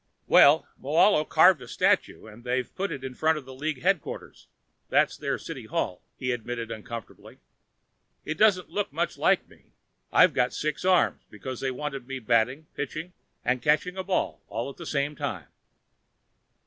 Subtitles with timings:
[0.25, 4.47] "Well, Moahlo carved a statue and they've put it in front of league headquarters
[4.89, 7.37] that's their city hall," he admitted uncomfortably.
[8.25, 9.73] "It doesn't look much like me.
[10.11, 13.13] I've got six arms because they wanted me batting, pitching
[13.45, 15.49] and catching a ball all at the same time."